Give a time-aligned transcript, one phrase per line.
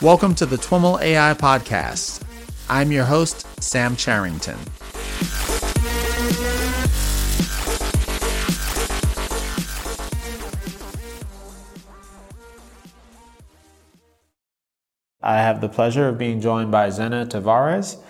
[0.00, 2.22] Welcome to the TWIML AI Podcast.
[2.68, 4.56] I'm your host, Sam Charrington.
[15.20, 18.00] I have the pleasure of being joined by Zenna Tavares.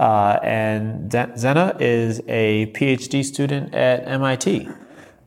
[0.00, 4.68] Uh, and Zenna is a PhD student at MIT.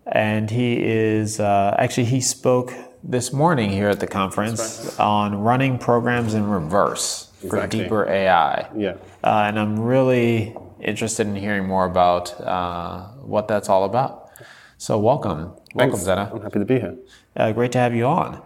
[0.05, 4.99] And he is uh, actually, he spoke this morning here at the conference right.
[4.99, 7.79] on running programs in reverse exactly.
[7.79, 8.69] for deeper AI.
[8.75, 8.95] Yeah.
[9.23, 14.29] Uh, and I'm really interested in hearing more about uh, what that's all about.
[14.77, 15.53] So, welcome.
[15.75, 15.75] Thanks.
[15.75, 16.31] Welcome, Zenna.
[16.33, 16.97] I'm happy to be here.
[17.35, 18.41] Uh, great to have you on.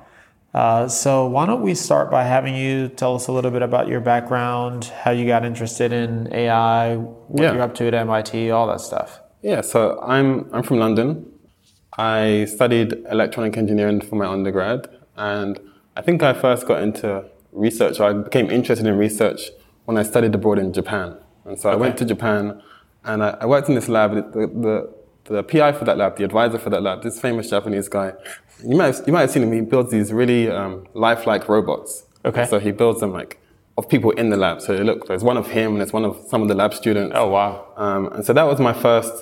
[0.53, 3.88] Uh, so, why don't we start by having you tell us a little bit about
[3.88, 7.53] your background, how you got interested in AI, what yeah.
[7.53, 9.20] you're up to at MIT, all that stuff.
[9.41, 11.33] Yeah, so I'm, I'm from London.
[11.97, 15.59] I studied electronic engineering for my undergrad, and
[15.95, 19.52] I think I first got into research, or I became interested in research
[19.85, 21.17] when I studied abroad in Japan.
[21.45, 21.75] And so okay.
[21.75, 22.61] I went to Japan,
[23.03, 24.16] and I, I worked in this lab.
[24.16, 24.94] The, the,
[25.25, 28.13] the, PI for that lab, the advisor for that lab, this famous Japanese guy,
[28.66, 29.52] you might have, you might have seen him.
[29.52, 32.05] He builds these really um, lifelike robots.
[32.25, 32.45] Okay.
[32.45, 33.39] So he builds them like
[33.78, 34.61] of people in the lab.
[34.61, 37.13] So look, there's one of him, and there's one of some of the lab students.
[37.16, 37.67] Oh wow!
[37.78, 39.13] Um, and so that was my first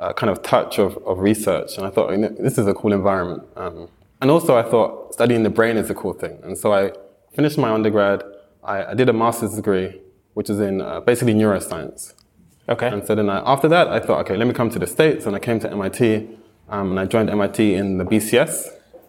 [0.00, 1.76] uh, kind of touch of, of research.
[1.76, 3.44] And I thought, this is a cool environment.
[3.56, 3.88] Um,
[4.20, 6.38] and also, I thought studying the brain is a cool thing.
[6.42, 6.92] And so I
[7.34, 8.22] finished my undergrad.
[8.62, 10.00] I, I did a master's degree,
[10.34, 12.14] which is in uh, basically neuroscience.
[12.68, 12.88] Okay.
[12.88, 15.26] And so then I, after that, I thought, okay, let me come to the States.
[15.26, 16.28] And I came to MIT.
[16.68, 18.68] Um, and I joined MIT in the BCS,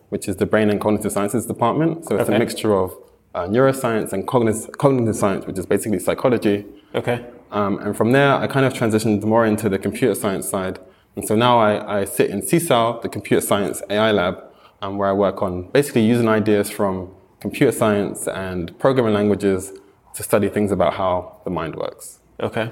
[0.10, 2.06] which is the Brain and Cognitive Sciences Department.
[2.06, 2.36] So it's okay.
[2.36, 2.94] a mixture of
[3.34, 6.66] uh, neuroscience and cognitive, cognitive science, which is basically psychology.
[6.94, 7.26] Okay.
[7.52, 10.80] Um, and from there, I kind of transitioned more into the computer science side.
[11.16, 14.44] And so now I, I sit in CSAIL, the Computer Science AI Lab,
[14.82, 19.72] um, where I work on basically using ideas from computer science and programming languages
[20.16, 22.20] to study things about how the mind works.
[22.40, 22.72] Okay.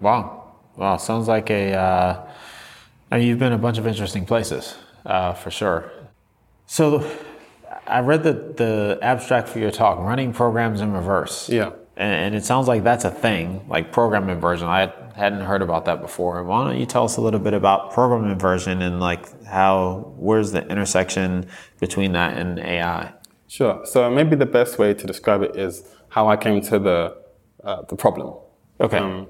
[0.00, 0.54] Wow.
[0.76, 0.96] Wow.
[0.96, 1.74] Sounds like a.
[1.74, 2.28] Uh,
[3.10, 4.74] I mean, you've been a bunch of interesting places,
[5.04, 5.92] uh, for sure.
[6.66, 7.08] So
[7.86, 11.48] I read the, the abstract for your talk, running programs in reverse.
[11.48, 14.68] Yeah and it sounds like that's a thing, like program inversion.
[14.68, 16.44] I hadn't heard about that before.
[16.44, 20.52] Why don't you tell us a little bit about program inversion and like how where's
[20.52, 21.46] the intersection
[21.80, 23.14] between that and AI?
[23.48, 23.80] Sure.
[23.86, 27.16] So maybe the best way to describe it is how I came to the
[27.64, 28.34] uh, the problem.
[28.78, 28.98] Okay.
[28.98, 29.28] Um,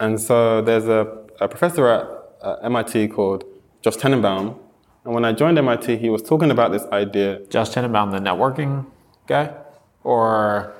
[0.00, 2.06] and so there's a, a professor at
[2.42, 3.44] uh, MIT called
[3.80, 4.58] Josh Tenenbaum,
[5.04, 7.46] and when I joined MIT, he was talking about this idea.
[7.46, 8.86] Josh Tenenbaum, the networking
[9.28, 9.54] guy,
[10.02, 10.74] or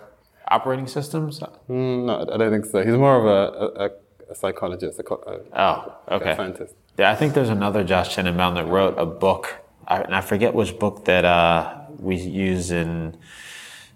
[0.49, 1.41] operating systems?
[1.69, 2.85] Mm, no, I don't think so.
[2.85, 3.91] He's more of a, a,
[4.31, 6.37] a psychologist, a, oh, okay.
[6.37, 6.75] scientist.
[6.99, 10.55] Yeah, I think there's another Josh Tenenbaum that wrote a book, I, and I forget
[10.55, 13.17] which book that uh, we use in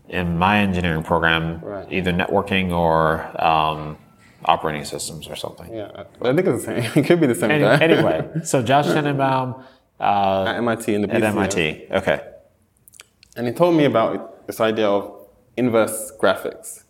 [0.09, 1.91] in my engineering program, right.
[1.93, 3.97] either networking or um,
[4.45, 5.73] operating systems or something.
[5.73, 6.93] Yeah, I think it's the same.
[6.97, 7.79] It could be the same Any, guy.
[7.79, 9.65] anyway, so Josh Tenenbaum
[10.01, 11.11] uh, at MIT in the.
[11.15, 12.21] At MIT, okay.
[13.37, 15.20] And he told me about this idea of
[15.57, 16.85] inverse graphics.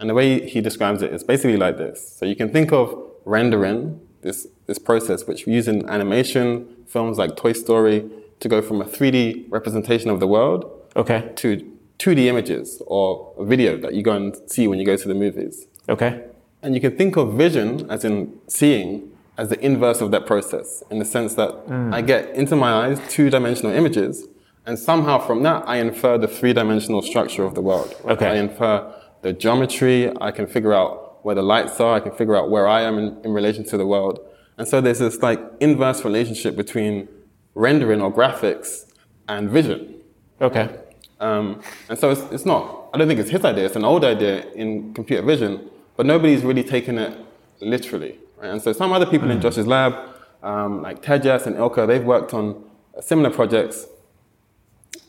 [0.00, 2.16] And the way he describes it is basically like this.
[2.16, 7.18] So you can think of rendering, this, this process, which we use in animation, films
[7.18, 8.08] like Toy Story,
[8.40, 11.30] to go from a 3D representation of the world okay.
[11.36, 15.06] to 2D images or a video that you go and see when you go to
[15.06, 15.66] the movies.
[15.88, 16.24] Okay.
[16.62, 20.82] And you can think of vision, as in seeing, as the inverse of that process,
[20.90, 21.92] in the sense that mm.
[21.92, 24.26] I get into my eyes two dimensional images,
[24.66, 27.94] and somehow from that, I infer the three dimensional structure of the world.
[28.04, 28.26] Okay.
[28.26, 32.36] I infer the geometry, I can figure out where the lights are, I can figure
[32.36, 34.20] out where I am in, in relation to the world.
[34.58, 37.08] And so there's this like inverse relationship between
[37.54, 38.92] rendering or graphics
[39.28, 40.00] and vision.
[40.40, 40.76] Okay.
[41.20, 44.04] Um, and so it's, it's not, I don't think it's his idea, it's an old
[44.04, 47.16] idea in computer vision, but nobody's really taken it
[47.60, 48.18] literally.
[48.38, 48.50] Right?
[48.50, 49.32] And so some other people mm.
[49.32, 49.94] in Josh's lab,
[50.42, 52.64] um, like Tejas and Ilker, they've worked on
[53.00, 53.86] similar projects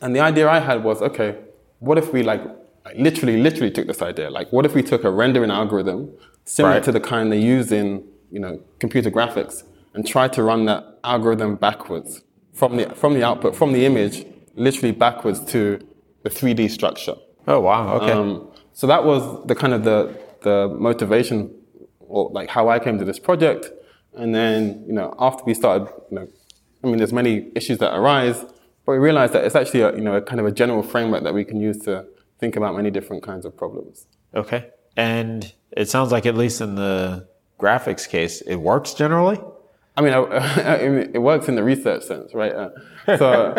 [0.03, 1.37] and the idea I had was, okay,
[1.79, 2.43] what if we like,
[2.85, 4.29] like literally, literally took this idea?
[4.29, 6.11] Like, what if we took a rendering algorithm
[6.43, 6.83] similar right.
[6.83, 9.63] to the kind they use in, you know, computer graphics
[9.93, 12.21] and tried to run that algorithm backwards
[12.51, 15.79] from the, from the output, from the image, literally backwards to
[16.23, 17.15] the 3D structure.
[17.47, 17.95] Oh, wow.
[17.95, 18.11] Okay.
[18.11, 21.49] Um, so that was the kind of the, the motivation
[21.99, 23.71] or like how I came to this project.
[24.15, 26.27] And then, you know, after we started, you know,
[26.83, 28.43] I mean, there's many issues that arise.
[28.85, 31.23] But we realized that it's actually a, you know, a kind of a general framework
[31.23, 32.05] that we can use to
[32.39, 34.07] think about many different kinds of problems.
[34.35, 34.69] Okay.
[34.97, 37.27] And it sounds like, at least in the
[37.59, 39.39] graphics case, it works generally?
[39.95, 40.13] I mean,
[41.13, 42.51] it works in the research sense, right?
[42.51, 42.69] Uh,
[43.17, 43.53] so,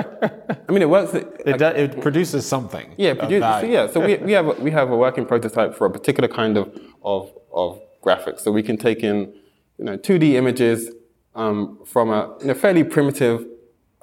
[0.68, 1.14] I mean, it works.
[1.46, 2.94] It, do, it produces something.
[2.96, 3.86] Yeah, of produce, so yeah.
[3.86, 6.74] So we, we have a, we have a working prototype for a particular kind of,
[7.02, 8.40] of of graphics.
[8.40, 9.34] So we can take in
[9.78, 10.90] you know 2D images
[11.34, 13.46] um, from a you know, fairly primitive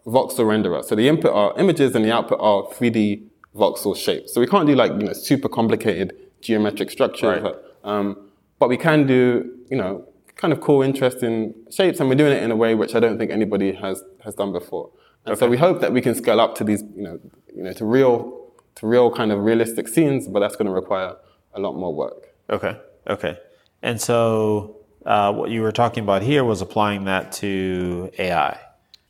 [0.05, 0.83] voxel renderer.
[0.83, 3.23] So the input are images and the output are 3D
[3.55, 4.33] voxel shapes.
[4.33, 7.43] So we can't do like you know super complicated geometric structures, Right.
[7.43, 8.17] but, um,
[8.59, 10.05] but we can do you know
[10.35, 13.17] kind of cool, interesting shapes, and we're doing it in a way which I don't
[13.19, 14.89] think anybody has has done before.
[15.25, 17.19] And so we hope that we can scale up to these you know
[17.55, 18.37] you know to real
[18.75, 21.15] to real kind of realistic scenes, but that's going to require
[21.53, 22.29] a lot more work.
[22.49, 22.77] Okay.
[23.07, 23.37] Okay.
[23.83, 28.57] And so uh, what you were talking about here was applying that to AI.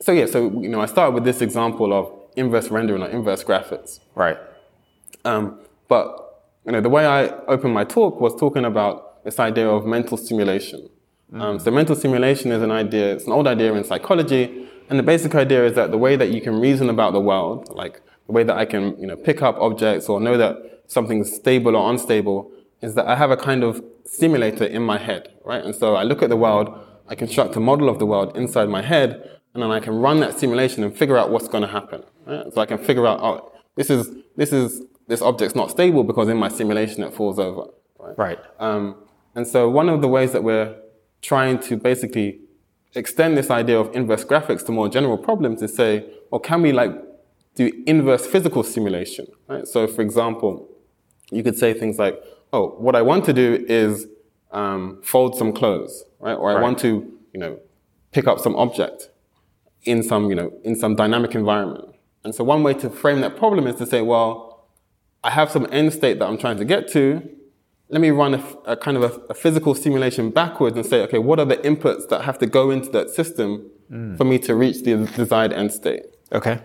[0.01, 3.43] So yeah, so you know I started with this example of inverse rendering or inverse
[3.43, 3.99] graphics.
[4.15, 4.37] Right.
[5.25, 9.69] Um, but you know, the way I opened my talk was talking about this idea
[9.69, 10.89] of mental simulation.
[11.33, 15.03] Um, so mental simulation is an idea; it's an old idea in psychology, and the
[15.03, 18.33] basic idea is that the way that you can reason about the world, like the
[18.33, 21.89] way that I can, you know, pick up objects or know that something's stable or
[21.89, 22.51] unstable,
[22.81, 25.63] is that I have a kind of simulator in my head, right?
[25.63, 26.77] And so I look at the world,
[27.07, 30.19] I construct a model of the world inside my head, and then I can run
[30.21, 32.03] that simulation and figure out what's going to happen.
[32.25, 32.45] Right?
[32.53, 36.29] So I can figure out, oh, this is this is this object's not stable because
[36.29, 37.65] in my simulation it falls over.
[37.99, 38.17] Right.
[38.17, 38.39] Right.
[38.59, 38.95] Um,
[39.35, 40.75] and so one of the ways that we're
[41.21, 42.39] trying to basically
[42.95, 46.71] extend this idea of inverse graphics to more general problems is say, well, can we
[46.71, 46.91] like
[47.55, 49.27] do inverse physical simulation?
[49.47, 49.67] Right?
[49.67, 50.67] So for example,
[51.29, 52.21] you could say things like,
[52.53, 54.07] oh, what I want to do is
[54.51, 56.33] um, fold some clothes, right?
[56.33, 56.61] Or I Right.
[56.61, 56.89] want to,
[57.33, 57.59] you know,
[58.11, 59.09] pick up some object
[59.83, 61.95] in some, you know, in some dynamic environment.
[62.23, 64.67] And so one way to frame that problem is to say, well,
[65.23, 67.27] I have some end state that I'm trying to get to.
[67.89, 71.39] Let me run a kind of a, a physical simulation backwards and say, okay, what
[71.39, 74.17] are the inputs that have to go into that system mm.
[74.17, 76.03] for me to reach the desired end state?
[76.31, 76.61] Okay.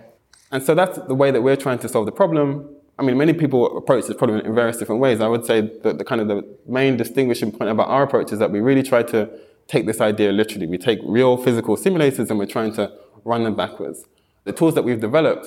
[0.52, 2.68] And so that's the way that we're trying to solve the problem.
[2.98, 5.20] I mean, many people approach this problem in various different ways.
[5.20, 8.38] I would say that the kind of the main distinguishing point about our approach is
[8.38, 9.28] that we really try to
[9.66, 10.66] take this idea literally.
[10.66, 12.92] We take real physical simulators and we're trying to
[13.26, 14.04] run them backwards.
[14.44, 15.46] The tools that we've developed,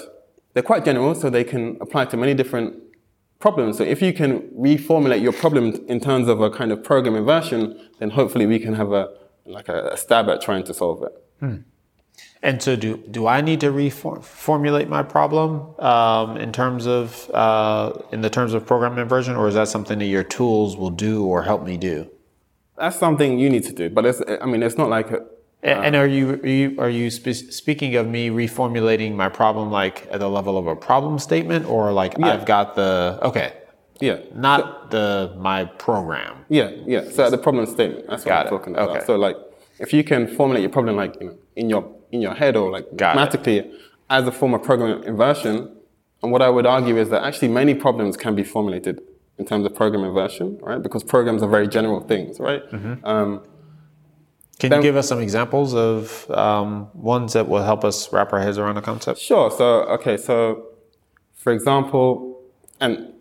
[0.54, 2.76] they're quite general, so they can apply to many different
[3.40, 3.78] problems.
[3.78, 7.62] So if you can reformulate your problem in terms of a kind of program inversion,
[8.00, 9.04] then hopefully we can have a
[9.46, 11.14] like a, a stab at trying to solve it.
[12.42, 15.50] And so, do do I need to reformulate my problem
[15.80, 20.00] um, in terms of uh, in the terms of program inversion, or is that something
[20.00, 22.10] that your tools will do or help me do?
[22.78, 25.26] That's something you need to do, but it's, I mean, it's not like A-
[25.62, 30.08] And are you are you, are you spe- speaking of me reformulating my problem like
[30.10, 33.54] at the level of a problem statement, or like I've got the okay,
[34.00, 36.46] yeah, not the my program?
[36.48, 37.10] Yeah, yeah.
[37.10, 38.50] So at the problem statement, that's what Got I'm it.
[38.58, 38.90] talking about.
[38.90, 39.06] Okay.
[39.06, 39.36] So like,
[39.80, 42.72] if you can formulate your problem like you know in your in your head or
[42.72, 43.20] like Got it.
[43.20, 43.72] mathematically
[44.10, 45.76] as a form of program inversion,
[46.24, 49.02] and what I would argue is that actually many problems can be formulated
[49.38, 50.82] in terms of program inversion, right?
[50.82, 52.64] Because programs are very general things, right?
[52.72, 53.06] Mm-hmm.
[53.06, 53.42] Um,
[54.60, 58.42] Can you give us some examples of um, ones that will help us wrap our
[58.42, 59.20] heads around the concept?
[59.20, 59.50] Sure.
[59.50, 60.18] So, okay.
[60.18, 60.66] So,
[61.34, 62.42] for example,
[62.82, 63.14] and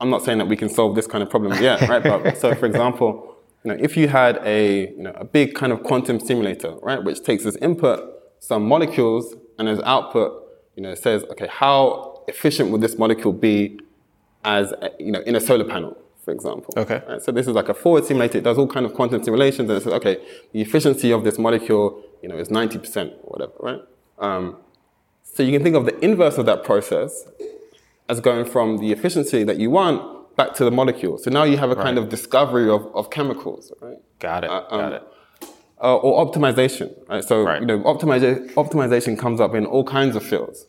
[0.00, 2.02] I'm not saying that we can solve this kind of problem yet, right?
[2.02, 5.72] But so, for example, you know, if you had a you know a big kind
[5.72, 8.00] of quantum simulator, right, which takes as input
[8.38, 10.42] some molecules and as output,
[10.76, 13.80] you know, says, okay, how efficient would this molecule be
[14.44, 16.72] as a, you know in a solar panel, for example.
[16.76, 17.02] Okay.
[17.08, 17.22] Right?
[17.22, 18.38] So this is like a forward simulator.
[18.38, 20.16] It does all kind of quantum simulations, and it says, okay,
[20.52, 23.80] the efficiency of this molecule, you know, is 90% or whatever, right?
[24.18, 24.56] Um,
[25.22, 27.26] so you can think of the inverse of that process
[28.08, 31.18] as going from the efficiency that you want back to the molecule.
[31.18, 33.98] So now you have a kind of discovery of, of chemicals, right?
[34.18, 34.50] Got it.
[34.50, 35.02] Uh, um, got it.
[35.82, 37.22] Uh, or optimization, right?
[37.24, 37.60] So Right.
[37.60, 40.66] you know, optimiza- optimization comes up in all kinds of fields,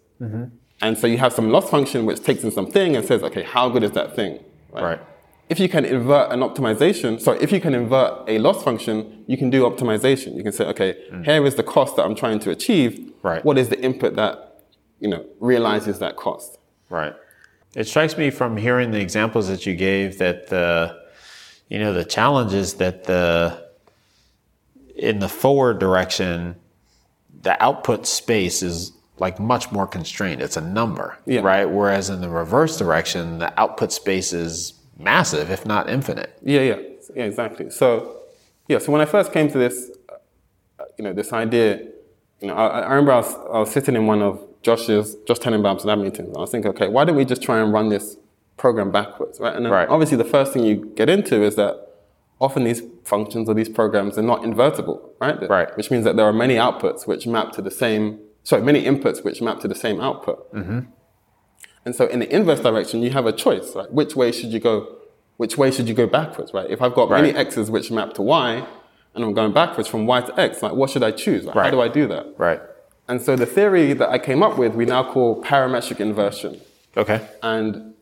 [0.82, 3.70] and so you have some loss function which takes in something and says, okay, how
[3.70, 4.40] good is that thing?
[4.72, 5.00] Right.
[5.48, 9.38] If you can invert an optimization, sorry, if you can invert a loss function, you
[9.38, 10.36] can do optimization.
[10.36, 12.94] You can say, okay, here is the cost that I'm trying to achieve.
[12.94, 13.12] Mm.
[13.22, 13.46] Right.
[13.46, 14.64] What is the input that
[15.00, 16.58] you know realizes that cost?
[16.90, 17.14] Right.
[17.76, 20.98] It strikes me from hearing the examples that you gave that the,
[21.68, 23.66] you know, the challenge is that the,
[24.96, 26.56] in the forward direction,
[27.42, 30.42] the output space is like much more constrained.
[30.42, 31.42] It's a number, Yeah.
[31.42, 31.66] right?
[31.66, 36.38] Whereas in the reverse direction, the output space is massive, if not infinite.
[36.44, 36.80] Yeah, yeah,
[37.16, 37.70] yeah, exactly.
[37.70, 38.22] So,
[38.68, 39.92] yeah, so when I first came to this,
[40.98, 41.80] you know, this idea,
[42.42, 45.40] you know, I, I remember I was, I was sitting in one of Josh's, Josh
[45.40, 46.30] Tenenbaum's lab meetings.
[46.30, 48.18] And I was thinking, okay, why don't we just try and run this
[48.58, 49.56] program backwards, right?
[49.56, 49.88] And then Right.
[49.90, 51.82] obviously the first thing you get into is that,
[52.42, 55.48] often these functions or these programs are not invertible, right?
[55.50, 55.76] Right.
[55.78, 59.24] Which means that there are many outputs which map to the same, sorry, many inputs
[59.24, 60.54] which map to the same output.
[60.54, 60.80] Mm-hmm.
[61.86, 63.92] And so in the inverse direction, you have a choice, right?
[63.92, 64.98] Which way should you go?
[65.38, 66.70] Which way should you go backwards, right?
[66.70, 68.66] If I've got many x's which map to y,
[69.14, 71.46] and I'm going backwards from y to x, like what should I choose?
[71.46, 72.34] Like, How do I do that?
[72.38, 72.60] Right.
[73.08, 76.60] And so the theory that I came up with, we now call parametric inversion.
[76.98, 77.28] Okay.
[77.44, 77.94] And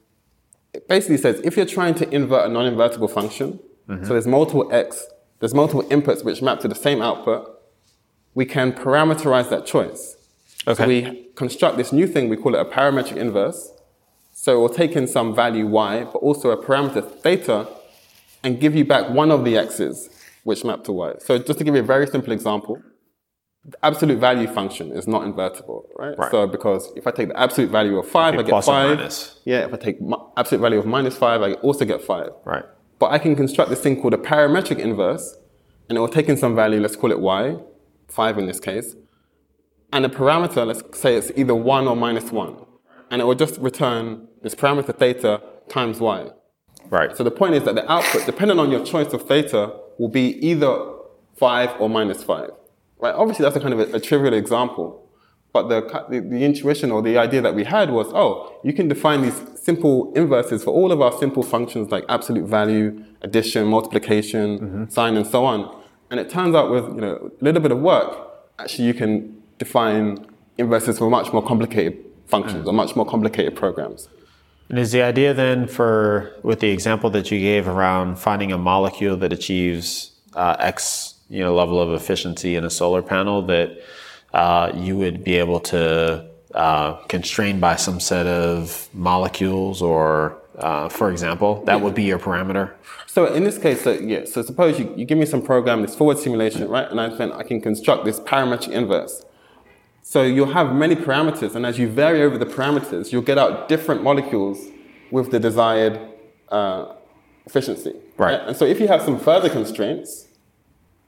[0.73, 3.59] it basically says if you're trying to invert a non-invertible function,
[3.89, 4.03] mm-hmm.
[4.03, 5.05] so there's multiple x,
[5.39, 7.49] there's multiple inputs which map to the same output,
[8.33, 10.15] we can parameterize that choice.
[10.67, 10.81] Okay.
[10.81, 13.72] So we construct this new thing, we call it a parametric inverse.
[14.43, 17.65] So we'll take in some value y, but also a parameter theta,
[18.43, 20.09] and give you back one of the x's
[20.43, 21.13] which map to y.
[21.19, 22.75] So just to give you a very simple example,
[23.63, 26.17] the absolute value function is not invertible, right?
[26.17, 26.29] Right.
[26.29, 28.97] So because if I take the absolute value of five, I get five.
[28.97, 29.39] minus.
[29.45, 29.97] Yeah, if I take
[30.35, 32.31] absolute value of minus five, I also get five.
[32.43, 32.65] Right.
[32.99, 35.37] But I can construct this thing called a parametric inverse,
[35.87, 37.55] and it will take in some value, let's call it y,
[38.09, 38.97] five in this case,
[39.93, 42.57] and a parameter, let's say it's either one or minus one,
[43.13, 45.39] and it will just return this parameter theta
[45.69, 46.31] times y.
[46.89, 47.15] Right.
[47.15, 50.43] So the point is that the output, depending on your choice of theta, will be
[50.45, 50.73] either
[51.35, 52.49] five or minus five.
[52.97, 53.13] Right?
[53.13, 55.07] Obviously, that's a kind of a, a trivial example,
[55.53, 58.87] but the, the the intuition or the idea that we had was, oh, you can
[58.87, 64.59] define these simple inverses for all of our simple functions like absolute value, addition, multiplication,
[64.59, 64.89] mm-hmm.
[64.89, 65.59] sign, and so on.
[66.09, 68.09] And it turns out with you know a little bit of work,
[68.57, 70.25] actually you can define
[70.57, 74.09] inverses for much more complicated functions or much more complicated programs.
[74.69, 78.57] And is the idea then for, with the example that you gave around finding a
[78.57, 83.81] molecule that achieves uh, X you know, level of efficiency in a solar panel, that
[84.33, 90.89] uh, you would be able to uh, constrain by some set of molecules, or uh,
[90.89, 92.71] for example, that would be your parameter?
[93.07, 95.95] So in this case, so, yeah, so suppose you, you give me some program, this
[95.95, 96.89] forward simulation, right?
[96.89, 99.23] And I then I can construct this parametric inverse.
[100.05, 103.69] So you'll have many parameters, and as you vary over the parameters, you'll get out
[103.69, 104.67] different molecules
[105.11, 105.99] with the desired
[106.49, 106.93] uh,
[107.45, 107.93] efficiency.
[108.17, 108.39] Right.
[108.47, 110.27] And so if you have some further constraints,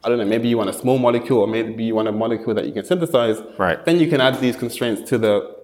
[0.03, 2.53] I don't know, maybe you want a small molecule, or maybe you want a molecule
[2.55, 3.41] that you can synthesize.
[3.59, 3.83] Right.
[3.85, 5.55] Then you can add these constraints to the,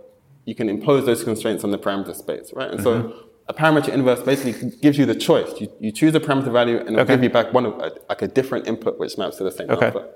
[0.45, 2.69] you can impose those constraints on the parameter space, right?
[2.69, 3.09] And Mm-hmm.
[3.11, 5.50] so a parameter inverse basically gives you the choice.
[5.61, 7.13] You, you choose a parameter value, and it'll Okay.
[7.15, 9.69] give you back one of a, like a different input which maps to the same
[9.69, 9.88] Okay.
[9.88, 10.09] output.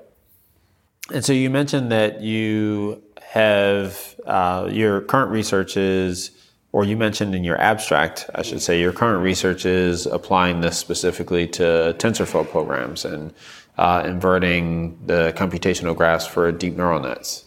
[1.12, 3.02] And so you mentioned that you
[3.36, 6.30] have uh, your current research is,
[6.72, 10.78] or you mentioned in your abstract, I should say, your current research is applying this
[10.78, 13.34] specifically to TensorFlow programs and
[13.76, 17.44] uh, inverting the computational graphs for deep neural nets.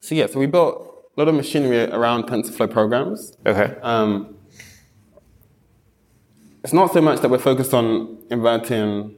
[0.00, 0.74] So yeah, so we built
[1.16, 3.36] a lot of machinery around TensorFlow programs.
[3.46, 3.74] Okay.
[3.80, 4.36] Um,
[6.62, 9.16] it's not so much that we're focused on inverting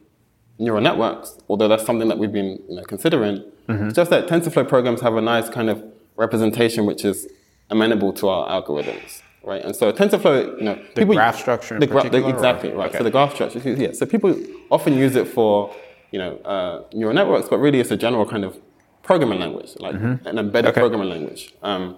[0.59, 3.45] neural networks, although that's something that we've been you know, considering.
[3.69, 5.83] It's just that TensorFlow programs have a nice kind of
[6.17, 7.27] representation which is
[7.71, 9.65] amenable to our algorithms, right?
[9.65, 12.71] And so TensorFlow, you know, The graph structure in the gra- the- particular, or- exactly
[12.73, 12.89] right.
[12.91, 12.99] okay.
[12.99, 13.93] So the graph structure, yeah.
[13.93, 14.37] So people
[14.71, 15.75] often use it for
[16.11, 18.59] you know uh, neural networks, but really it's a general kind of
[19.03, 20.67] programming language, like an embedded Mm-hmm.
[20.69, 20.81] Okay.
[20.81, 21.55] programming language.
[21.63, 21.97] Um,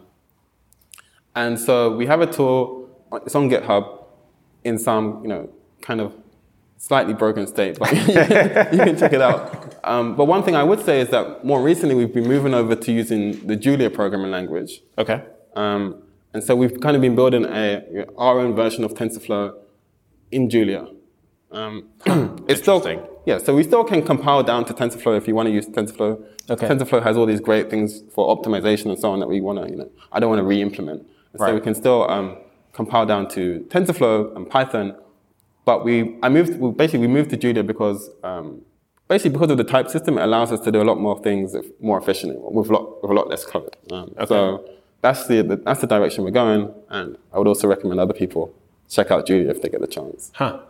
[1.35, 2.89] and so we have a tool.
[3.27, 4.05] It's on GitHub
[4.65, 5.51] in some, you know,
[5.83, 6.13] kind of
[6.79, 7.93] slightly broken state, but
[8.73, 9.64] you can check it out.
[9.85, 12.75] Um, but one thing I would say is that more recently we've been moving over
[12.75, 14.81] to using the Julia programming language.
[14.99, 15.23] Okay.
[15.55, 19.55] Um, and so we've kind of been building a, our own version of TensorFlow
[20.33, 20.89] in Julia.
[21.53, 21.91] Um,
[22.49, 22.83] it's still,
[23.27, 26.25] yeah, so we still can compile down to TensorFlow if you want to use TensorFlow.
[26.51, 26.67] Okay.
[26.67, 29.71] TensorFlow has all these great things for optimization and so on that we want to,
[29.71, 31.07] you know, I don't want to re-implement.
[31.33, 32.39] And So we can still um,
[32.73, 34.97] compile down to TensorFlow and Python,
[35.65, 38.63] but we, I moved, we basically we moved to Julia because, um,
[39.09, 41.55] basically because of the type system, it allows us to do a lot more things
[41.81, 43.77] more efficiently with a lot, with a lot less code.
[43.91, 44.65] Um, So
[45.03, 48.53] that's the, the, that's the direction we're going, and I would also recommend other people
[48.89, 50.31] check out Julia if they get the chance.
[50.35, 50.61] Huh.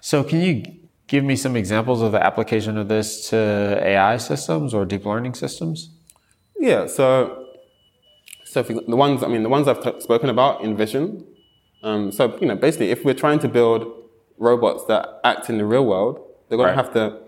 [0.00, 0.64] So can you
[1.08, 3.36] give me some examples of the application of this to
[3.82, 5.90] AI systems or deep learning systems?
[6.58, 7.46] Yeah, so
[8.44, 11.24] so for the ones I mean the ones I've t- spoken about in vision.
[11.82, 13.86] Um, so you know basically if we're trying to build
[14.38, 16.76] robots that act in the real world, they're going Right.
[16.76, 17.18] to have to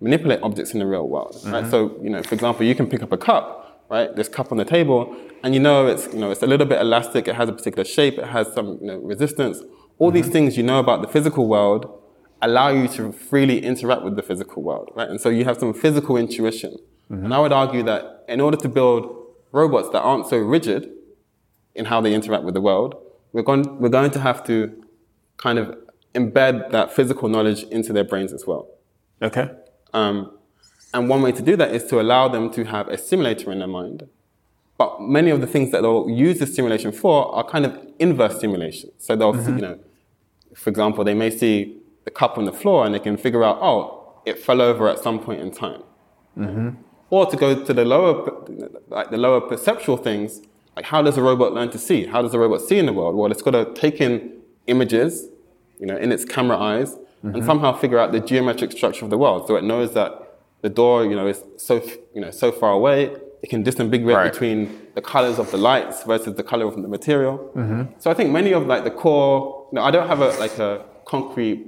[0.00, 1.62] manipulate objects in the real world, right?
[1.62, 1.70] Mm-hmm.
[1.70, 4.14] So you know for example you can pick up a cup, right?
[4.14, 6.80] This cup on the table, and you know it's you know it's a little bit
[6.80, 7.28] elastic.
[7.28, 8.18] It has a particular shape.
[8.18, 9.62] It has some you know resistance.
[9.98, 10.32] All these mm-hmm.
[10.32, 11.98] things you know about the physical world
[12.40, 15.08] allow you to freely interact with the physical world, right?
[15.08, 16.76] And so you have some physical intuition.
[17.10, 17.24] Mm-hmm.
[17.24, 20.90] And I would argue that in order to build robots that aren't so rigid
[21.74, 22.94] in how they interact with the world,
[23.32, 24.84] we're going, we're going to have to
[25.36, 25.76] kind of
[26.14, 28.68] embed that physical knowledge into their brains as well.
[29.22, 29.50] Okay.
[29.94, 30.32] Um,
[30.94, 33.58] and one way to do that is to allow them to have a simulator in
[33.58, 34.08] their mind.
[34.78, 38.40] But many of the things that they'll use the simulation for are kind of inverse
[38.40, 38.90] simulation.
[38.98, 39.78] So they'll see, you know,
[40.54, 43.58] for example, they may see the cup on the floor and they can figure out,
[43.60, 45.82] oh, it fell over at some point in time.
[47.10, 48.30] Or to go to the lower,
[48.88, 50.42] like the lower perceptual things,
[50.76, 52.06] like how does a robot learn to see?
[52.06, 53.16] How does a robot see in the world?
[53.16, 54.32] Well, it's got to take in
[54.68, 55.26] images,
[55.78, 59.18] you know, in its camera eyes, and somehow figure out the geometric structure of the
[59.18, 59.46] world.
[59.48, 60.10] So it knows that
[60.62, 61.82] the door, you know, is so,
[62.14, 63.12] you know, so far away.
[63.42, 64.32] It can disambiguate Right.
[64.32, 64.58] between
[64.96, 67.34] the colors of the lights versus the color of the material.
[67.98, 70.58] So I think many of like the core, you know, I don't have a like
[70.58, 71.64] a concrete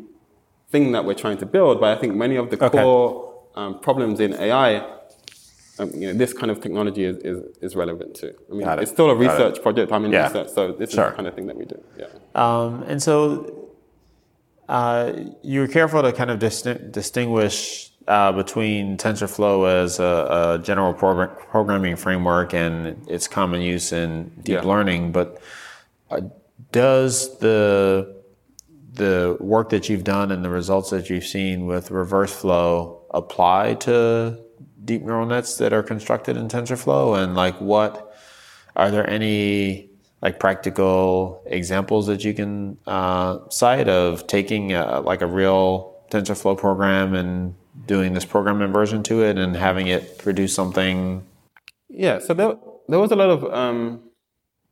[0.71, 2.79] thing that we're trying to build, but I think many of the Okay.
[2.83, 3.09] core
[3.57, 4.77] um, problems in AI,
[5.79, 8.35] um, you know, this kind of technology is, is, is relevant to.
[8.51, 8.79] I mean, it.
[8.81, 9.91] it's still a research project.
[9.93, 10.27] I'm in Yeah.
[10.27, 11.05] research, so this Sure.
[11.07, 11.79] is the kind of thing that we do.
[11.99, 12.07] Yeah.
[12.35, 13.60] Um, and so
[14.71, 15.13] uh,
[15.43, 20.95] you were careful to kind of disti- distinguish uh, between TensorFlow as a, a general
[20.95, 24.61] progr- programming framework and its common use in deep Yeah.
[24.63, 25.11] learning.
[25.11, 25.43] But
[26.11, 26.21] uh,
[26.71, 28.17] does the
[28.93, 34.39] the work that you've done and the results that you've seen with ReverseFlow apply to
[34.85, 37.21] deep neural nets that are constructed in TensorFlow?
[37.23, 38.15] And like, what
[38.77, 39.90] are there any
[40.23, 46.59] like practical examples that you can uh, cite of taking a, like a real TensorFlow
[46.59, 47.55] program and
[47.87, 51.25] doing this program inversion to it and having it produce something?
[51.89, 52.55] Yeah, so there,
[52.89, 54.03] there was a lot of, um,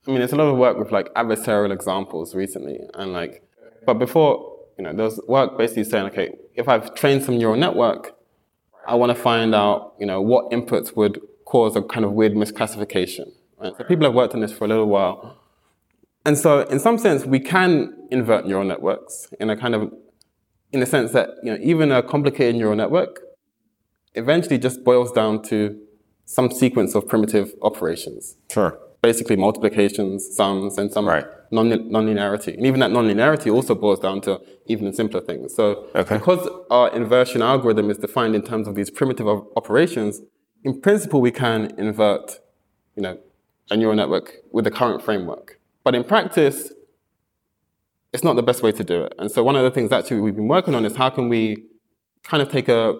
[0.06, 3.42] I mean, there's a lot of work with like adversarial examples recently, and like,
[3.86, 7.56] but before, you know, there was work basically saying, okay, if I've trained some neural
[7.56, 8.14] network,
[8.86, 12.32] I want to find out, you know, what inputs would cause a kind of weird
[12.32, 13.32] misclassification.
[13.58, 13.74] Right?
[13.76, 15.37] So people have worked on this for a little while,
[16.24, 19.92] and so in some sense, we can invert neural networks in a kind of,
[20.72, 23.20] in the sense that you know, even a complicated neural network
[24.14, 25.78] eventually just boils down to
[26.24, 28.78] some sequence of primitive operations, Sure.
[29.02, 31.24] basically multiplications, sums, and some Right.
[31.50, 32.54] non- nonlinearity.
[32.54, 35.54] And even that nonlinearity also boils down to even simpler things.
[35.54, 36.18] So Okay.
[36.18, 40.20] because our inversion algorithm is defined in terms of these primitive op- operations,
[40.64, 42.40] in principle we can invert,
[42.96, 43.16] you know,
[43.70, 45.57] a neural network with the current framework.
[45.84, 46.72] But in practice,
[48.12, 49.14] it's not the best way to do it.
[49.18, 51.64] And so one of the things actually we've been working on is how can we
[52.22, 52.94] kind of take a,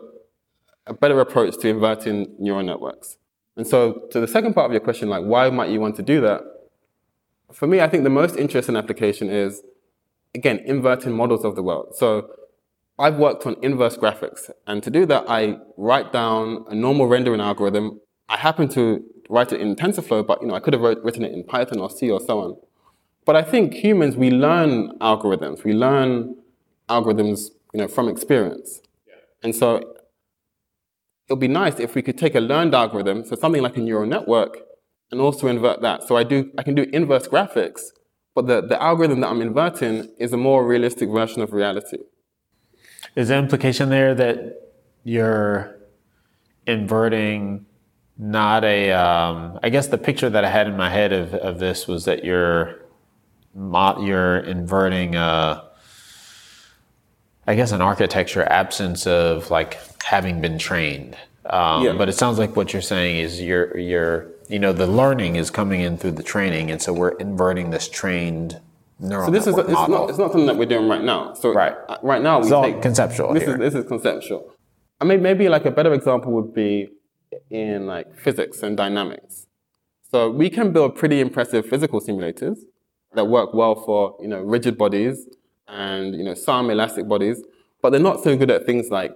[0.86, 3.16] a better approach to inverting neural networks.
[3.56, 6.02] And so to the second part of your question, like why might you want to
[6.02, 6.42] do that?
[7.52, 9.62] For me, I think the most interesting application is,
[10.34, 11.94] again, inverting models of the world.
[11.96, 12.30] So
[12.98, 14.50] I've worked on inverse graphics.
[14.66, 18.00] And to do that, I write down a normal rendering algorithm.
[18.28, 21.24] I happen to write it in TensorFlow, but you know, I could have wrote, written
[21.24, 22.56] it in Python or C or so on.
[23.28, 25.62] But I think humans, we learn algorithms.
[25.62, 26.34] We learn
[26.88, 28.80] algorithms, you know, from experience.
[29.42, 29.84] And so it
[31.28, 34.06] would be nice if we could take a learned algorithm, so something like a neural
[34.06, 34.56] network,
[35.10, 36.04] and also invert that.
[36.04, 37.82] So I do, I can do inverse graphics,
[38.34, 41.98] but the, the algorithm that I'm inverting is a more realistic version of reality.
[43.14, 44.38] Is the implication there that
[45.04, 45.76] you're
[46.66, 47.66] inverting
[48.16, 48.90] not a?
[48.92, 52.06] Um, I guess the picture that I had in my head of, of this was
[52.06, 52.87] that you're
[53.54, 55.16] you're inverting
[57.48, 61.16] I guess an architecture absence of like having been trained.
[61.46, 61.92] Um, Yeah.
[61.94, 65.50] But it sounds like what you're saying is you're you're you know the learning is
[65.50, 68.60] coming in through the training, and so we're inverting this trained
[69.00, 69.98] neural So this is network it's model.
[70.00, 71.32] not it's not something that we're doing right now.
[71.34, 71.74] So Right.
[71.88, 73.54] uh, right now we It's take conceptual This here.
[73.54, 74.52] is this is conceptual.
[75.00, 76.88] I mean, maybe like a better example would be
[77.50, 79.46] in like physics and dynamics.
[80.10, 82.58] So we can build pretty impressive physical simulators
[83.14, 85.26] that work well for you know rigid bodies
[85.66, 87.42] and you know some elastic bodies,
[87.82, 89.12] but they're not so good at things like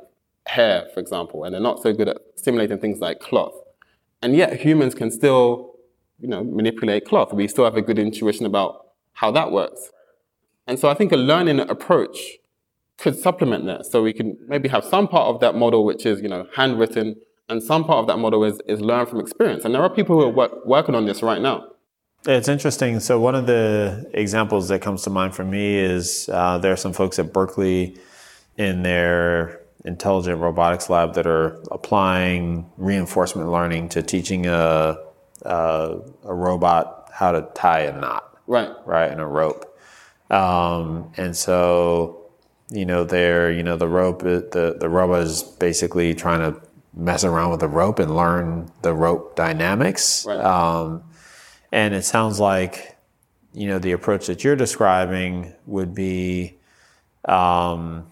[0.46, 3.55] hair, for example, and they're not so good at simulating things like cloth.
[4.22, 5.74] And yet humans can still
[6.18, 7.33] you know manipulate cloth.
[7.33, 9.90] We still have a good intuition about how that works.
[10.66, 12.18] And so I think a learning approach
[12.98, 13.85] could supplement that.
[13.87, 17.16] So we can maybe have some part of that model which is, you know, handwritten,
[17.48, 19.64] and some part of that model is, is learned from experience.
[19.64, 21.66] And there are people who are work, working on this right now.
[22.24, 23.00] It's interesting.
[23.00, 26.76] So one of the examples that comes to mind for me is uh, there are
[26.76, 27.96] some folks at Berkeley
[28.56, 34.96] in their intelligent robotics lab that are applying reinforcement learning to teaching a,
[35.42, 38.70] a, a robot how to tie a knot, Right.
[38.87, 39.76] right, in a rope.
[40.30, 42.30] Um, and so,
[42.70, 46.61] you know, they're, you know, the rope, the, the robot is basically trying to
[46.94, 50.24] mess around with the rope and learn the rope dynamics.
[50.24, 50.40] Right.
[50.40, 51.02] Um,
[51.72, 52.96] and it sounds like,
[53.54, 56.58] you know, the approach that you're describing would be,
[57.24, 58.06] um,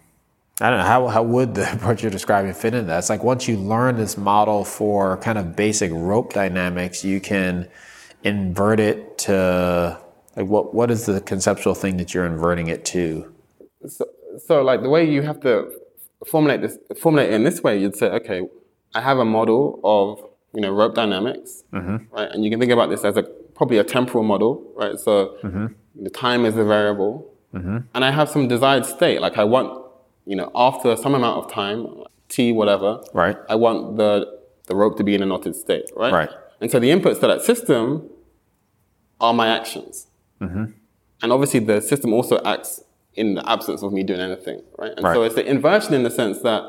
[0.60, 2.98] I don't know how how would the approach you're describing fit in that?
[2.98, 7.68] It's like once you learn this model for kind of basic rope dynamics, you can
[8.24, 9.98] invert it to
[10.36, 13.32] like what what is the conceptual thing that you're inverting it to?
[13.86, 14.04] So,
[14.46, 15.70] so like the way you have to
[16.26, 18.42] formulate this, formulate it in this way, you'd say, okay,
[18.94, 21.64] I have a model of you know rope dynamics,
[22.12, 22.30] right?
[22.30, 23.22] And you can think about this as a
[23.60, 24.98] probably a temporal model, right?
[24.98, 25.66] So mm-hmm.
[26.02, 27.78] the time is a variable, mm-hmm.
[27.94, 29.68] and I have some desired state, like I want
[30.24, 31.78] you know after some amount of time,
[32.30, 33.36] t whatever, Right.
[33.50, 34.12] I want the
[34.68, 36.10] the rope to be in a knotted state, right?
[36.10, 36.30] Right.
[36.62, 38.08] And so the inputs to that system
[39.20, 40.06] are my actions.
[40.40, 40.64] Mm-hmm.
[41.22, 44.92] And obviously, the system also acts in the absence of me doing anything, right?
[44.96, 46.62] And so it's the inversion in the sense that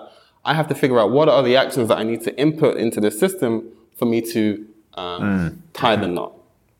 [0.43, 2.99] I have to figure out what are the actions that I need to input into
[2.99, 6.33] the system for me to um, tie the knot.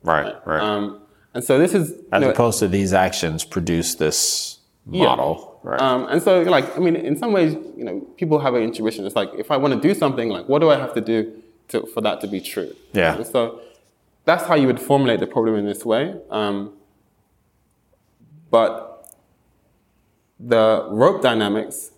[0.04, 0.62] Right, right.
[0.62, 1.00] Um,
[1.34, 4.60] and so this is As know, opposed to these actions produce this
[4.90, 5.06] Yeah.
[5.06, 5.80] model, right?
[5.82, 9.06] Um, and so, like, I mean, in some ways, you know, people have an intuition.
[9.06, 11.32] It's like, if I want to do something, like, what do I have to do
[11.70, 12.76] to, for that to be true?
[12.94, 13.16] Yeah.
[13.16, 13.62] And so
[14.26, 16.16] that's how you would formulate the problem in this way.
[16.30, 16.74] Um,
[18.50, 19.16] but
[20.40, 21.92] the rope dynamics,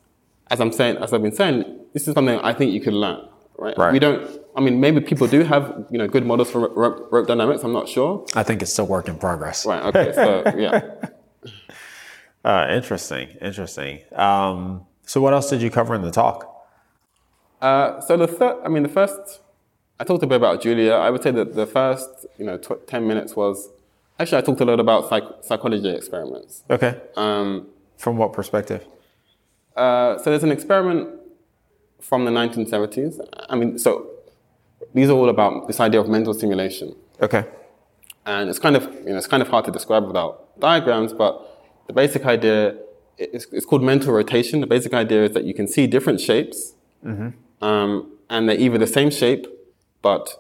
[0.51, 1.63] as I'm saying, as I've been saying,
[1.93, 3.77] this is something I think you could learn, right?
[3.77, 3.93] Right.
[3.93, 4.41] We don't.
[4.55, 7.63] I mean, maybe people do have, you know, good models for rope, rope dynamics.
[7.63, 8.25] I'm not sure.
[8.35, 9.65] I think it's still work in progress.
[9.65, 9.83] Right.
[9.85, 10.11] Okay.
[10.13, 10.81] So yeah.
[12.45, 14.01] Uh, interesting, interesting.
[14.13, 16.67] Um, so, what else did you cover in the talk?
[17.61, 19.39] Uh, so the third, I mean, the first,
[19.97, 20.91] I talked a bit about Julia.
[20.91, 23.69] I would say that the first, you know, tw- ten minutes was
[24.19, 26.63] actually I talked a lot about psych- psychology experiments.
[26.69, 26.99] Okay.
[27.15, 28.85] Um, From what perspective?
[29.77, 31.09] uh, so there's an experiment
[32.01, 33.25] from the 1970s.
[33.49, 34.09] I mean, so
[34.93, 37.43] these are all about this idea of mental simulation, Okay.
[38.25, 41.31] and it's kind of, you know, it's kind of hard to describe without diagrams, but
[41.87, 42.75] the basic idea
[43.17, 44.61] is it's called mental rotation.
[44.61, 46.73] The basic idea is that you can see different shapes,
[47.61, 49.45] um, and they're either the same shape
[50.01, 50.39] but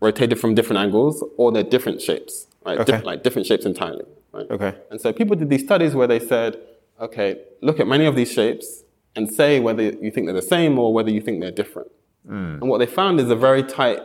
[0.00, 2.78] rotated from different angles, or they're different shapes, right?
[2.78, 2.92] Okay.
[2.92, 4.46] Diff- like different shapes entirely, right?
[4.50, 4.74] Okay.
[4.90, 6.58] And so people did these studies where they said,
[7.00, 8.82] okay, look at many of these shapes
[9.14, 11.90] and say whether you think they're the same or whether you think they're different.
[12.28, 12.60] Mm.
[12.60, 14.00] And what they found is a very tight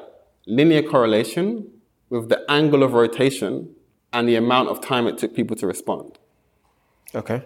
[0.46, 1.68] linear correlation
[2.10, 3.74] with the angle of rotation
[4.14, 6.18] and the amount of time it took people to respond.
[7.16, 7.46] Okay.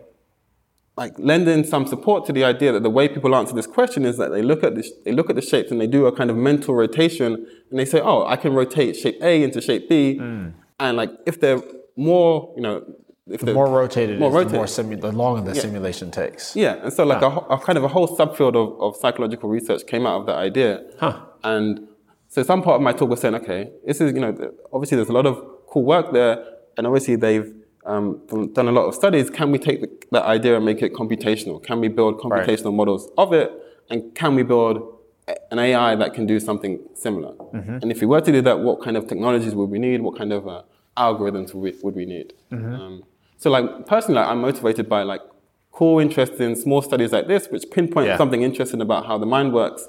[0.98, 4.18] Like lending some support to the idea that the way people answer this question is
[4.18, 6.30] that they look at the, they look at the shapes and they do a kind
[6.30, 10.18] of mental rotation and they say, oh, I can rotate shape A into shape B,
[10.20, 10.54] mm.
[10.80, 11.62] and like if they're
[11.98, 12.84] more, you know,
[13.30, 16.56] if The they're more rotated, more is, the more simu- the longer the simulation takes.
[16.56, 19.88] Yeah, and so like a, a kind of a whole subfield of, of psychological research
[19.88, 20.84] came out of that idea.
[21.00, 21.22] Huh.
[21.44, 21.88] And
[22.28, 25.10] so some part of my talk was saying, okay, this is, you know, obviously there's
[25.10, 26.46] a lot of cool work there,
[26.78, 27.52] and obviously they've
[27.86, 28.22] um,
[28.54, 29.32] done- a lot of studies.
[29.32, 31.64] Can we take the, that idea and make it computational?
[31.64, 33.52] Can we build computational models of it?
[33.90, 35.00] And can we build
[35.50, 37.34] an AI that can do something similar?
[37.54, 40.02] And if we were to do that, what kind of technologies would we need?
[40.02, 40.62] What kind of uh,
[40.98, 42.34] algorithms would we, would we need?
[42.52, 43.04] Um,
[43.38, 45.21] so like personally, like, I'm motivated by like
[45.71, 48.17] core cool, interesting, small studies like this, which pinpoint Yeah.
[48.17, 49.88] something interesting about how the mind works.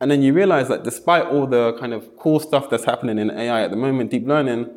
[0.00, 3.30] And then you realize that despite all the kind of cool stuff that's happening in
[3.30, 4.68] AI at the moment, deep learning,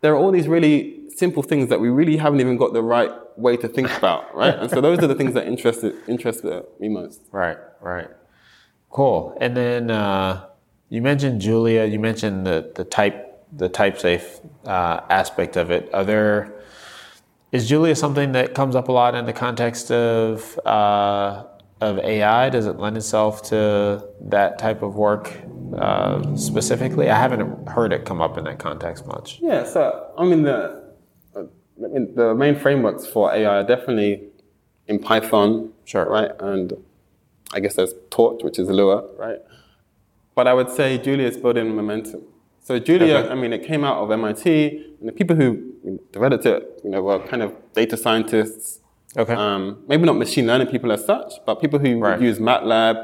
[0.00, 3.10] there are all these really simple things that we really haven't even got the right
[3.38, 4.54] way to think about, right?
[4.54, 6.44] And so those are the things that interest, interest
[6.80, 7.22] me most.
[7.32, 8.08] Right, right.
[8.90, 9.36] Cool.
[9.40, 10.46] And then uh,
[10.88, 11.84] you mentioned Julia.
[11.84, 15.92] You mentioned the the type the type safe uh, aspect of it.
[15.92, 16.53] Are there
[17.54, 21.44] is Julia something that comes up a lot in the context of uh,
[21.80, 22.50] of AI?
[22.50, 25.32] Does it lend itself to that type of work
[25.78, 27.08] uh, specifically?
[27.10, 29.38] I haven't heard it come up in that context much.
[29.40, 29.82] Yeah, so
[30.18, 30.82] I mean the
[31.36, 34.12] I mean, the main frameworks for AI are definitely
[34.88, 36.06] in Python, Sure.
[36.08, 36.30] right?
[36.40, 36.72] And
[37.52, 39.38] I guess there's Torch, which is Lua, right?
[40.34, 42.22] But I would say Julia is building momentum.
[42.62, 43.28] So Julia, Okay.
[43.30, 44.48] I mean, it came out of MIT,
[45.00, 45.73] and the people who
[46.12, 48.80] developed it, you know, were kind of data scientists.
[49.16, 49.34] Okay.
[49.34, 52.20] Um, maybe not machine learning people as such, but people who Right.
[52.20, 52.96] use MATLAB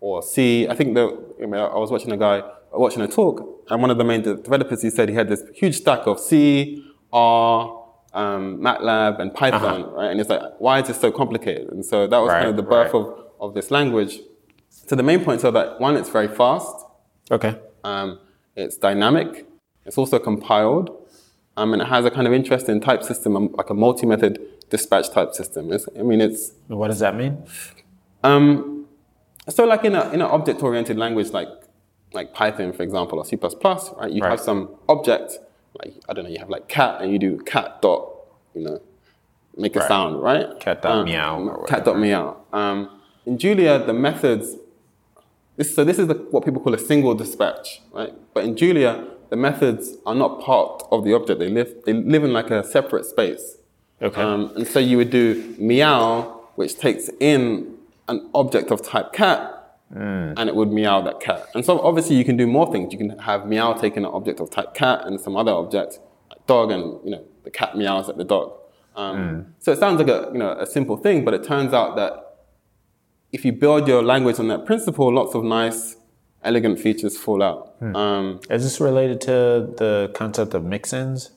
[0.00, 0.66] or C.
[0.68, 1.04] I think the,
[1.42, 2.42] I, mean, I was watching a guy
[2.72, 3.36] watching a talk,
[3.70, 6.84] and one of the main developers he said he had this huge stack of C,
[7.12, 10.10] R, um, MATLAB, and Python, right?
[10.10, 11.68] And it's like, why is this so complicated?
[11.70, 12.34] And so that was Uh-huh.
[12.36, 13.00] Right, kind of the birth right.
[13.00, 14.20] of, of this language.
[14.70, 16.74] So the main points are that one, it's very fast.
[17.30, 17.58] Okay.
[17.84, 18.18] Um,
[18.56, 19.46] it's dynamic.
[19.84, 20.90] It's also compiled.
[21.56, 25.10] Um, and it has a kind of interesting type system, um, like a multi-method dispatch
[25.10, 25.70] type system.
[25.72, 27.44] It's, I mean, it's what does that mean?
[28.24, 28.86] um,
[29.48, 31.48] so like in a in an object-oriented language like
[32.12, 34.10] like Python, for example, or C++, right?
[34.12, 34.30] You Right.
[34.30, 35.38] have some object,
[35.82, 38.08] like I don't know, you have like cat, and you do cat dot,
[38.54, 38.80] you know,
[39.56, 39.88] make a Right.
[39.88, 40.58] sound, right?
[40.60, 42.36] Cat dot Um, meow Cat dot meow.
[42.52, 42.88] Um,
[43.26, 44.56] in Julia, the methods.
[45.56, 48.12] This, so this is the, what people call a single dispatch, right?
[48.32, 51.40] But in Julia, the methods are not part of the object.
[51.40, 53.56] They live, they live in like a separate space.
[54.02, 54.20] Okay.
[54.20, 59.40] Um, and so you would do meow, which takes in an object of type cat,
[60.38, 61.46] and it would meow that cat.
[61.54, 62.92] And so obviously you can do more things.
[62.92, 66.46] You can have meow taking an object of type cat and some other object, like
[66.46, 68.52] dog, and you know the cat meows at the dog.
[68.96, 71.96] Um, So it sounds like a you know a simple thing, but it turns out
[71.96, 72.12] that
[73.32, 75.96] if you build your language on that principle, lots of nice,
[76.44, 77.74] elegant features fall out.
[77.94, 79.32] Um, Is this related to
[79.76, 81.30] the concept of mixins?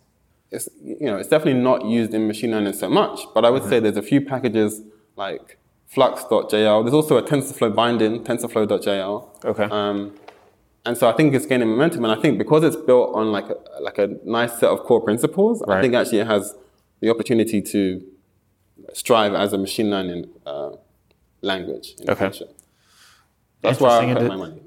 [0.51, 3.63] it's you know it's definitely not used in machine learning so much, but I would
[3.63, 4.81] say there's a few packages
[5.15, 6.83] like flux.jl.
[6.83, 9.39] There's also a TensorFlow binding, TensorFlow.jl.
[9.43, 9.63] Okay.
[9.65, 10.15] Um,
[10.85, 13.49] and so I think it's gaining momentum, and I think because it's built on like
[13.49, 16.55] a, like a nice set of core principles, I think actually it has
[17.01, 18.03] the opportunity to
[18.93, 20.71] strive as a machine learning uh,
[21.41, 21.95] language.
[21.99, 22.25] In Okay.
[22.27, 22.51] The future.
[23.61, 24.61] That's where I put my money.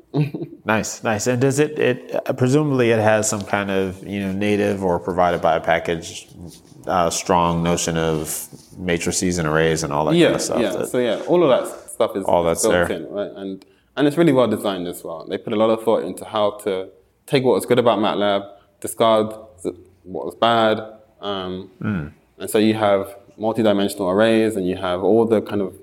[0.65, 1.27] Nice, nice.
[1.27, 1.79] And does it?
[1.79, 5.61] It uh, presumably it has some kind of you know native or provided by a
[5.61, 6.27] package,
[6.87, 10.61] uh, strong notion of matrices and arrays and all that kind of stuff.
[10.61, 10.85] yeah.
[10.85, 12.91] So yeah, all of that stuff is All that's built there.
[12.93, 13.31] in, right?
[13.37, 13.65] And
[13.97, 15.27] and it's really well designed as well.
[15.29, 16.89] They put a lot of thought into how to
[17.27, 18.49] take what was good about MATLAB,
[18.81, 19.27] discard
[20.05, 20.81] what was bad,
[21.21, 22.07] um, Hmm.
[22.39, 25.75] and so you have multi-dimensional arrays, and you have all the kind of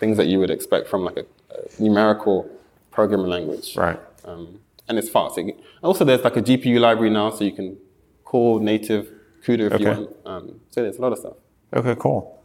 [0.00, 2.48] things that you would expect from like a, a numerical
[2.94, 3.76] programming language.
[3.76, 4.00] right.
[4.24, 5.36] Um, and it's fast.
[5.38, 7.76] It- also, there's like a GPU library now, so you can
[8.24, 9.08] call native
[9.44, 10.10] CUDA if you want.
[10.24, 11.34] Um, so there's a lot of stuff.
[11.74, 12.42] Okay, cool.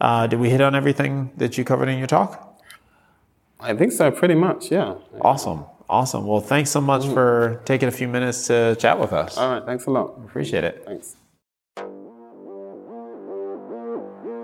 [0.00, 2.30] Uh, did we hit on everything that you covered in your talk?
[3.60, 4.70] I think so, pretty much.
[4.70, 4.94] Yeah.
[5.20, 6.26] Awesome, awesome.
[6.26, 9.36] Well, thanks so much for taking a few minutes to chat with us.
[9.36, 9.64] All right.
[9.64, 10.14] Thanks a lot.
[10.24, 10.84] Appreciate it.
[10.86, 11.16] Thanks.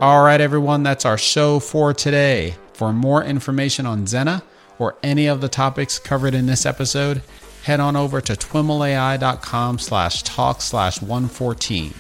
[0.01, 2.55] All right, everyone, that's our show for today.
[2.75, 4.43] For more information on Zenna
[4.79, 7.23] or any of the topics covered in this episode,
[7.63, 11.95] head on over to twimlai.com slash talk slash 114.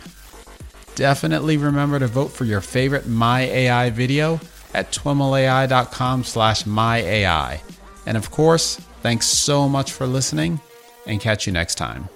[0.95, 4.41] Definitely remember to vote for your favorite My AI video
[4.73, 7.61] at twimlai.com slash myai.
[8.07, 10.61] And of course, thanks so much for listening
[11.07, 12.09] and catch you next time.